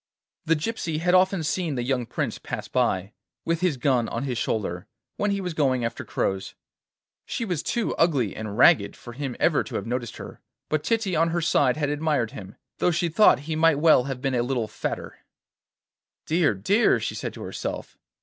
The 0.45 0.55
gypsy 0.55 0.97
had 0.99 1.13
often 1.13 1.43
seen 1.43 1.75
the 1.75 1.83
young 1.83 2.07
Prince 2.07 2.39
pass 2.39 2.67
by, 2.67 3.13
with 3.45 3.61
his 3.61 3.77
gun 3.77 4.09
on 4.09 4.23
his 4.23 4.35
shoulder, 4.39 4.87
when 5.17 5.29
he 5.29 5.39
was 5.39 5.53
going 5.53 5.85
after 5.85 6.03
crows. 6.03 6.55
She 7.27 7.45
was 7.45 7.61
too 7.61 7.95
ugly 7.97 8.35
and 8.35 8.57
ragged 8.57 8.95
for 8.95 9.13
him 9.13 9.35
ever 9.39 9.63
to 9.63 9.75
have 9.75 9.85
noticed 9.85 10.17
her, 10.17 10.41
but 10.69 10.83
Titty 10.83 11.15
on 11.15 11.29
her 11.29 11.39
side 11.41 11.77
had 11.77 11.89
admired 11.89 12.31
him, 12.31 12.55
though 12.79 12.89
she 12.89 13.09
thought 13.09 13.41
he 13.41 13.55
might 13.55 13.77
well 13.77 14.05
have 14.05 14.21
been 14.21 14.33
a 14.33 14.41
little 14.41 14.67
fatter. 14.67 15.19
'Dear, 16.25 16.55
dear!' 16.55 16.99
she 16.99 17.13
said 17.13 17.35
to 17.35 17.43
herself. 17.43 17.95